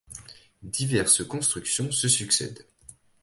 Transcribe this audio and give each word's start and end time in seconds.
Diverses 0.63 1.23
constructions 1.27 1.91
se 1.91 2.07
succèdent. 2.07 2.65